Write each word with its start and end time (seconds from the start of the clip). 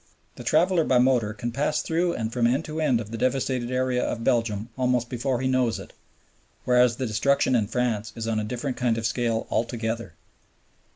The 0.35 0.43
traveler 0.43 0.83
by 0.83 0.97
motor 0.97 1.31
can 1.31 1.51
pass 1.51 1.83
through 1.83 2.13
and 2.13 2.33
from 2.33 2.47
end 2.47 2.65
to 2.65 2.81
end 2.81 2.99
of 2.99 3.11
the 3.11 3.19
devastated 3.19 3.69
area 3.69 4.03
of 4.03 4.23
Belgium 4.23 4.69
almost 4.75 5.09
before 5.09 5.41
he 5.41 5.47
knows 5.47 5.77
it; 5.77 5.93
whereas 6.65 6.95
the 6.95 7.05
destruction 7.05 7.53
in 7.53 7.67
France 7.67 8.11
is 8.15 8.27
on 8.27 8.39
a 8.39 8.43
different 8.43 8.77
kind 8.77 8.97
of 8.97 9.05
scale 9.05 9.45
altogether. 9.51 10.13